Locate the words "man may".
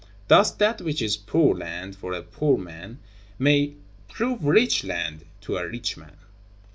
2.57-3.75